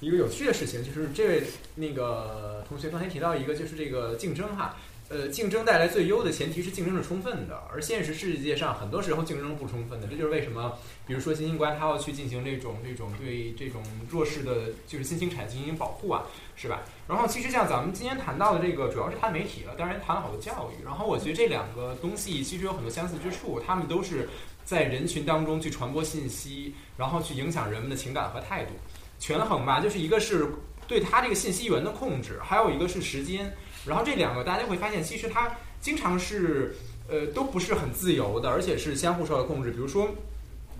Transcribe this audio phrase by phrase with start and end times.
[0.00, 1.42] 一个有趣的事情，就是这位
[1.74, 4.76] 那个同学刚才提到一个，就是这个竞争哈。
[5.08, 13.80] 呃，竞争带来最优的前提是竞争是充分的，而现实世界上很多时候竞争不充分的，这就是为什么，比如说新兴官他要去进行这种这种对这种
[14.10, 16.24] 弱势的，就是新兴产业进行保护啊，
[16.56, 16.82] 是吧？
[17.06, 24.28] 然后其实像咱们今天谈到的这个，主要是谈媒体了，当然谈了好多教育，然后我觉得这两个东西其实有很多相似之处，他们都是
[24.64, 28.72] 在人群当中去传播信息，然后去影响人们的情感和态度。
[29.18, 30.46] 权衡吧，就是一个是
[30.86, 33.52] 对他这个信息源的控制，还有一个是时间。
[33.84, 36.74] 然后这两个大家会发现，其实它经常是
[37.08, 39.70] 呃都不是很自由的，而且是相互受到控制。
[39.70, 40.08] 比如说，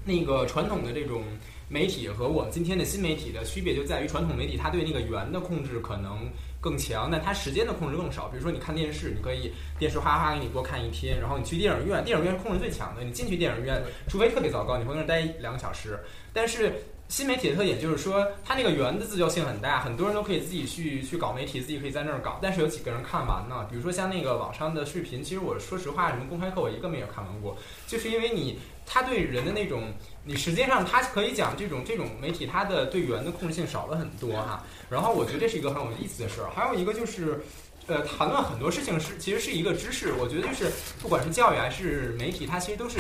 [0.05, 1.23] 那个传统的这种
[1.69, 6.29] 媒体和我们今天的新媒体的区别就在于，传统媒体它对那个源的控制可能
[6.61, 8.27] 更强，但它时间的控制更少。
[8.27, 15.97] 比如说你看电视，你可以电视哗哗给你多看一天，然后你去电影院，电影院是控制最强的，你进去电影院，除非特别糟糕，你会在那待两个小时。
[16.33, 16.73] 但是
[17.09, 22.39] 新媒体的特点就是说，它那个源的自救性很大，很多人都可以自己去去搞媒体，自己可以在那儿搞。
[22.43, 23.65] 但是有几个人看完呢？
[23.71, 29.93] 比如说像那个网上的视频，其实我说实话，什么公开课我一个没有看完过，就是因为你他对人的那种，
[30.25, 34.65] 你实际上他可以讲这种这种媒体，它的对源的控制性少了很多哈。
[34.91, 36.51] 然后我觉得这是一个很有意思的事儿。
[36.51, 37.41] 还有一个就是，
[37.87, 40.13] 呃，谈论很多事情是其实是一个知识。
[40.15, 42.99] 我觉得就是不管是教育还是媒体，它其实都是。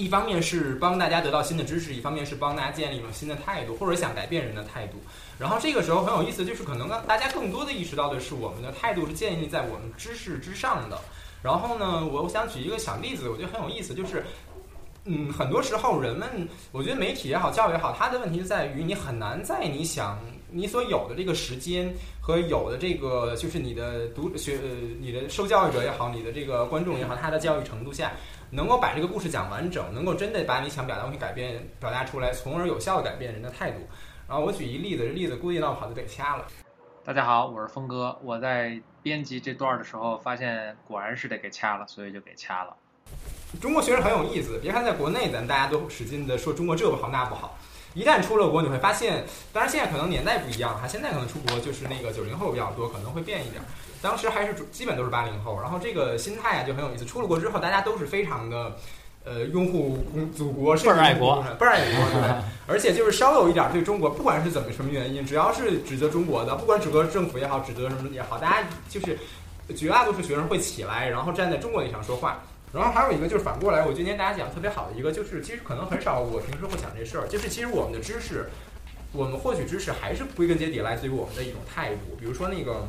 [0.00, 4.96] 一方面是帮大家得到新的知识，一方面是帮大家建立一种新的态度，或者想改变人的态度。
[5.38, 10.98] 然后这个时候很有意思，就是可能大家更多的意识到的是，我们的态度是建立在我们知识之上的。
[11.42, 14.24] 然后呢，我想举一个小例子，我觉得很有意思，就是，
[15.04, 20.18] 嗯，很多时候人们，我觉得媒体也好，教育也好，它的问题就在于你很难在你想
[20.52, 28.12] 你所有的这个时间和有的这个就是你的读学呃你的受教育者也好，你的这个观众也好，他的教育程度下。
[28.52, 33.78] 能够把这个故事讲完整，能够真的把你想表达东西改变表达出来，从而有效的改变人的态度。
[34.26, 36.44] 然后我举一例子，这例子估计闹不好就得掐了。
[37.04, 38.18] 大家好，我是峰哥。
[38.24, 42.74] 我在编辑这段的时候，发现果然是得给掐了，所以就给掐了。
[43.60, 47.56] 中国学生很有意思，别看在国内咱大家都使劲的说中国这不好那不好，
[47.94, 53.60] 一旦出了国，你会发现，当然现在可能年代不一样哈，现在可能出国就是那个九零后比较多，可能会变一点。
[54.00, 57.04] 当时还是基本都是八零后，然后这个心态啊就很有意思。
[57.04, 58.76] 出了国之后，大家都是非常的，
[59.24, 59.98] 呃，拥护
[60.36, 62.34] 祖国，倍儿爱国，倍儿爱国，对。
[62.66, 69.18] 而且就是稍有一点对中国，不管是怎么什么原因，只要是指责中国的，不管指责政府也好，指责什么也好，大家就是
[69.74, 72.40] 绝大多数学生会起来，然后站在中国立场说话。
[72.72, 78.48] 然后还有一个就是反过来，我今天大家讲特别好的一个，就是其实可能很少我平时会想这事儿，就是其实我们的知识，
[79.12, 82.86] 我们获取知识还是归根结底来自于我们的一种态度，比如说那个。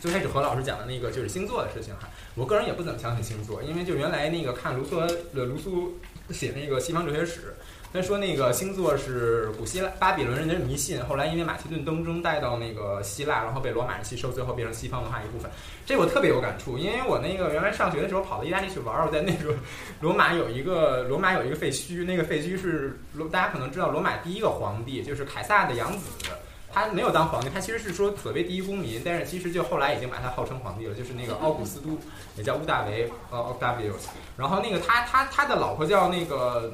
[0.00, 5.88] 最开始何老师讲的那个就是星座的事情哈，我个人也不怎么相信星座，因为就原来那个看卢梭的卢梭
[6.30, 7.54] 写那个西方哲学史，
[7.92, 15.50] 他说那个星座是古希腊巴比伦人的迷信，后来因为马其顿东征带到那个希腊，然后被罗马人吸收，最后变成西方文化一部分。
[15.86, 19.54] 这我特别有感触，因为我那个原来上学的时候跑到意大利去玩，我在那个
[20.00, 26.08] 罗马有一个罗马有一个废墟，那个废墟是罗大家可能知道罗马第一个皇帝就是凯撒的养子。
[26.74, 31.96] 他没有当皇帝，他其实是说所谓第一公民，但是其实就后来已经把他号称皇帝了，就是那个奥古斯都，
[32.36, 34.08] 也叫乌大维，呃，Octavius。
[34.36, 36.72] 然后那个他他他的老婆叫那个，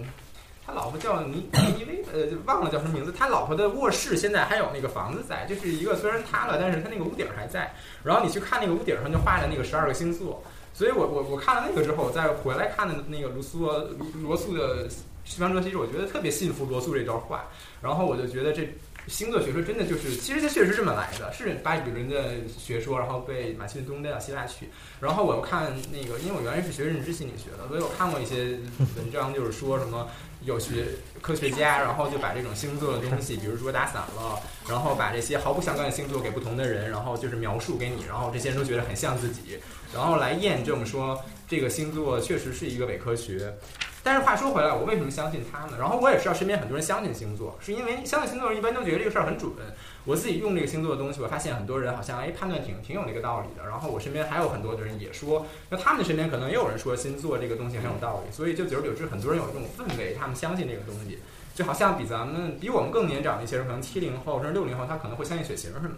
[0.67, 1.47] 他老婆叫尼
[1.77, 3.13] 尼维，呃，忘了叫什么名字。
[3.13, 7.71] 他老婆的卧室现在还有那个房子在，就是一个虽然塌了，但是他那个屋顶还在。
[8.03, 14.89] 然后你去看那个屋顶上就画着那个十二个星座，所以我我我看了那个之后，再回来看的那个卢梭罗罗素的
[15.27, 17.45] 西方哲学，我觉得特别信服罗素这段话，
[17.83, 18.67] 然后我就觉得这。
[19.07, 24.69] 星座学说真的就是，其实它确实这么来的，是巴比伦的学说，然后被马其顿东带到希腊去。
[25.01, 28.59] 然后我又看那个，因为我原来是学认知心理学的，所以我看过一些
[28.97, 30.09] 文章，就是说什么
[30.43, 30.87] 有学
[31.21, 34.39] 科学家，然后就把这种星座的东西，比如说打散了，
[34.69, 39.59] 然后把这些毫不相干的星座给不同的人，然后就是描述给你，然后这些人都觉得很像自己，
[39.95, 43.53] 然后来验证说这个星座确实是一个伪科学。
[44.03, 45.77] 但是话说回来，我为什么相信他呢？
[45.79, 49.51] 然后我也知道身边很多人相信星座，是因为相信星座人一般都觉得这个事儿很准。
[50.07, 53.69] 我自己用这个星座的东西，我发现很多人好像哎判断挺挺有那个道理的。
[53.69, 58.33] 然后我身边还有很多的人也说，那他们身边可能也有人说星座这个东西很有道理。
[58.33, 61.19] 所以就久而久之，很多人有这种氛围，他们相信这个东西，
[61.55, 65.95] 就好像比咱们比我们更年长的一些人，可能七零后甚至六零后，他可能会相信血型什么的。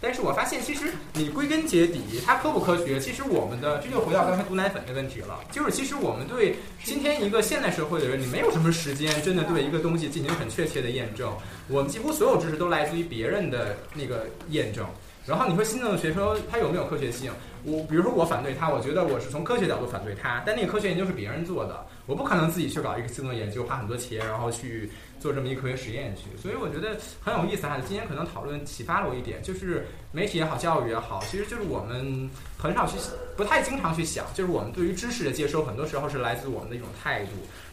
[0.00, 2.98] 但是我发现，其实你归根结底，它科不科学？
[2.98, 5.38] 其实我们的这就回到刚才毒奶粉的问题了。
[5.52, 11.30] 就是其实我们对今天一个现代社会的人，你没有什么时间真的对一个东西进行很确切的验证。
[11.68, 14.86] 我们几乎所有知识都来自于别人的那个验证。
[15.26, 17.30] 然后你会新的学说它有没有科学性？
[17.62, 24.90] 我比如说我反对它，我觉得我是从科学角度反对它，但那个科学研究是别人做的，我不可能自己去搞一个新的研究，花很多钱，然后去
[25.20, 26.34] 做这么一科学实验去。
[26.40, 27.78] 所以我觉得很有意思哈。
[27.86, 32.96] 今天可能讨论启发了我一点，就是媒体也好，教育也好，其实就是我们很少去，
[33.36, 37.32] 不太经常去想，就是我们对于知识的接收，很多时候是来自我们的一种态度，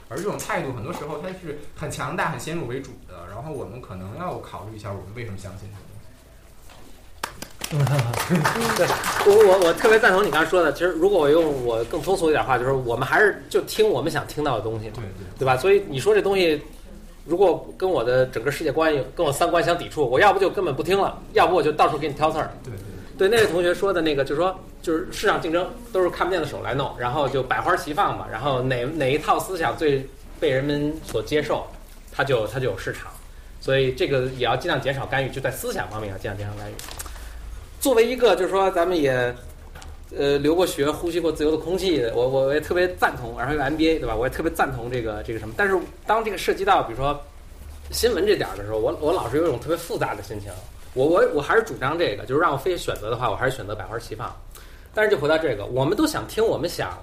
[0.09, 3.25] 而这种态度很多时候它是很强大、很先入为主的。
[3.29, 5.79] 然后我们可能要考虑一下，我们为什么相信它。
[8.77, 8.87] 对，
[9.25, 10.71] 我我我特别赞同你刚才说的。
[10.71, 15.57] 其实，如果我用我更通俗一点话，就是我们还是就听我们想听到的东西，对对对吧？
[15.57, 16.61] 所以你说这东西，
[17.25, 22.49] 如果跟我的整个世界观、跟我三观相抵触，我要不就根本不听了，要不我就到处给你挑刺儿。
[22.63, 22.71] 对
[23.17, 30.07] 对对，那位同学说的那个，就是说，就是市场竞争都是看不见的手来弄，然后就百花齐放嘛，然后哪哪一套思想最
[30.39, 31.67] 被人们所接受，
[32.13, 33.11] 它就它就有市场。
[33.59, 36.73] 所以这个也要尽量减少干预，就在思想方面要尽量减少干预。
[37.79, 39.33] 作为一个就是说咱们也
[40.15, 44.15] 呃留过学、呼吸过自由的空气，我我我也特别赞同，然后有 MBA 对吧？
[44.15, 45.53] 我也特别赞同这个这个什么。
[45.57, 47.19] 但是当这个涉及到比如说
[47.91, 50.51] 新闻这点的时候，我我老是有一种特别复杂的心情。
[50.93, 54.35] 我我我还是主张这个，就是让我非选择的话，我还是选择百花齐放。
[54.95, 56.97] 但是就回到这个，我们都想听我们想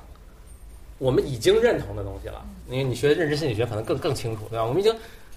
[0.98, 2.44] 我们已经认同的东西了。
[2.68, 4.64] 因为你学认知心理学可能更更清楚，对吧？
[4.64, 4.92] 我们已经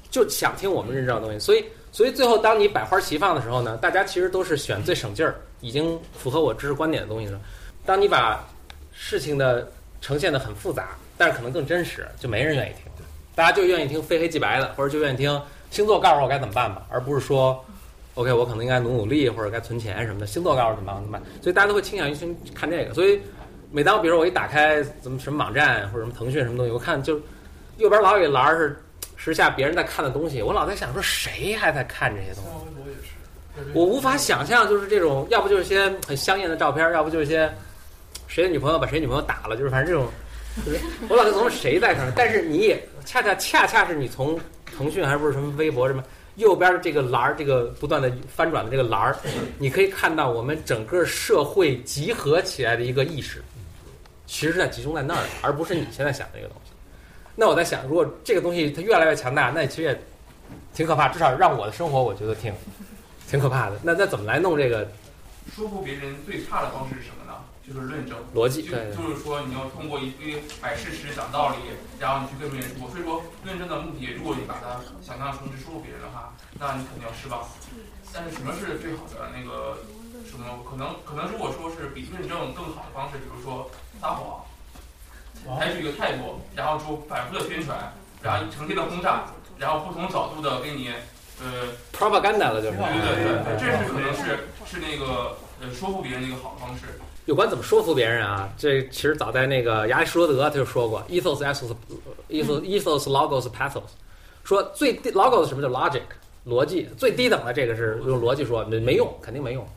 [0.09, 1.63] 就想听我们认知的东西，所以。
[1.89, 7.39] 所以最后，当你百花齐放的时候呢，大家其实都是选最省劲儿、已经符合我知识观点的东西了。
[7.87, 8.45] 当你把
[8.91, 9.67] 事情的
[9.99, 12.83] 呈现的很复杂，但是可能更真实，就没人愿意听。
[13.33, 17.65] 大家就愿意听非黑即白的，或者就愿意听星座告诉我该怎么办吧，而不是说
[18.13, 20.27] ，OK，我可能应该努努力或者该存钱什么的。
[20.27, 22.93] 星座告诉我怎么办怎么办，所以大家都会倾向于去看这个。
[22.93, 23.19] 所以
[23.71, 27.19] 每当比如说我一打开怎么什么网站或者什么腾讯什么东西，我看就
[27.77, 28.79] 右边老有一栏是。
[29.17, 32.49] 时下别人在看的东西，我老在想说谁还在看这些东西？
[33.73, 37.51] 我无法想象，就是这种，要不就是些很香艳的照片，要不就是些
[38.27, 40.07] 谁的女朋友把谁女朋友打了，就是反正这种，
[40.63, 40.79] 就是
[41.09, 42.13] 我老在琢谁在看。
[42.15, 44.39] 但是你也恰恰恰恰是你从
[44.77, 46.03] 腾讯还是不是什么微博什么
[46.35, 49.17] 右边的这个栏儿，这个不断的翻转的这个栏儿，
[49.57, 53.43] 你可以看到我们整个社会集合起来的一个意识，
[54.27, 56.66] 其实是在集中在那儿，而不是你现在想这个东西。
[57.39, 60.01] 那我在想，如果这个东西它越来越强大，那其实也
[60.73, 61.07] 挺可怕。
[61.07, 62.51] 至少让我的生活，我觉得挺
[63.29, 63.77] 挺可怕的。
[63.83, 64.89] 那那怎么来弄这个？
[65.55, 67.37] 说服别人最差的方式是什么呢？
[67.61, 68.63] 就是论证逻辑。
[68.63, 71.57] 对，就是说你要通过一堆摆事实、讲道理，
[71.99, 72.89] 然后你去跟别人说。
[72.89, 77.45] 所以说，论证的目的，如果你把它想象成是说服别人的话，那你肯定要失望。
[78.11, 79.77] 但是什么是最好的那个
[80.25, 80.65] 什么？
[80.67, 83.69] 可能可能如果说是比论证更好的方式，比如说
[84.01, 84.41] 撒谎。
[85.45, 89.25] 采取一个态度，然后就反复的宣传，然后成天的轰炸，
[89.57, 90.89] 然后不同角度的给你，
[91.41, 92.77] 呃，propaganda 了就是。
[92.77, 96.83] 对对对，这是可能是是那个呃说服别人的一个好的方式。
[97.25, 98.49] 有关怎么说服别人啊？
[98.57, 103.83] 这其实早在那个亚里士多德他就说过，ethos ethos ethos logos pathos，
[104.45, 106.03] 说最低 logos 什么叫 logic
[106.45, 109.67] 逻辑，最低等的这个是用逻辑说没没用，肯定没用。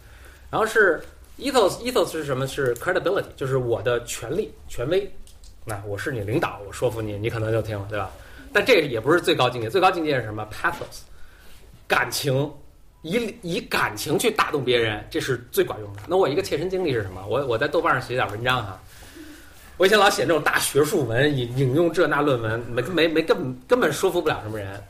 [0.49, 1.03] 然后是
[1.39, 2.47] ethos ethos 是什么？
[2.47, 5.12] 是 credibility，就是我的权利权威。
[5.65, 8.11] 那我是你领导，我说服你，你可能就听了，对吧？
[8.53, 11.03] 但这也不是最高境界，最高境界是什么？pathos，
[11.87, 12.51] 感情，
[13.03, 16.01] 以以感情去打动别人，这是最管用的。
[16.09, 17.25] 那我一个切身经历是什么？
[17.29, 18.81] 我我在豆瓣上写点文章哈，
[19.77, 24.83] 我以前老写那种大学术文，引引用这那论文，没没没根本根本说服不了什么人。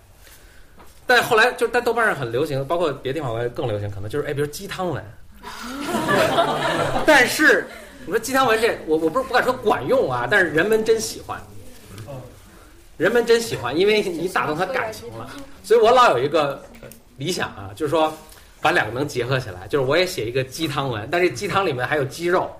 [1.06, 5.04] 但后来就在豆瓣上很流行，包括别的地方我也更流行，可能就是哎，比如鸡汤文，
[7.04, 7.66] 但是。
[8.06, 11.40] 你说鸡汤文这，我我不是不敢说管用啊，但是人们真喜欢，
[12.96, 15.30] 人们真喜欢，因为你打动他感情了。
[15.62, 16.62] 所以我老有一个
[17.16, 18.12] 理想啊，就是说
[18.60, 22.50] 把两个能结合起来，就是我也写一个鸡汤文，但是鸡汤里面还有鸡肉，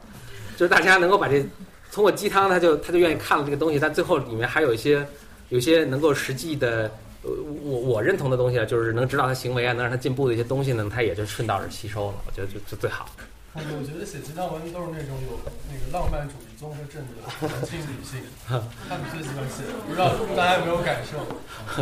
[0.56, 1.44] 就是大家能够把这
[1.92, 5.04] 通过鸡汤，他就他就愿意看了这个东西，但最后里面还有一些
[5.48, 6.90] 有些能够实际的，
[7.22, 7.30] 呃，
[7.64, 12.14] 我我认同的东西啊，就是能指导他行为啊，能让他进步的一些东西呢，他也就顺道而吸收了。
[12.26, 13.08] 我觉得就就最好。
[13.58, 15.34] 我觉得写鸡汤文都是那种有
[15.66, 19.64] 那个浪漫主义综合症的年轻女性， 他们最喜欢写。
[19.86, 21.18] 不知道大家有没有感受？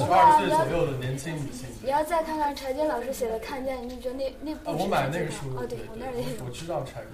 [0.08, 1.68] 二十岁左右的年轻女性。
[1.82, 4.82] 你要再看看柴静老师写的《看见》，你就觉得那那部。
[4.82, 5.52] 我买那个书。
[5.56, 7.04] 哦，对，我那里我知道柴